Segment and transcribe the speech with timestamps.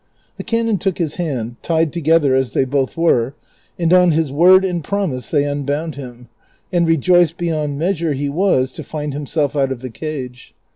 [0.37, 3.35] The canon took his hand, tied together as they both were,
[3.77, 6.27] and on his word and promise they unbound him,
[6.73, 10.55] and rejoiced beyond measure he was to find himself out of the cage.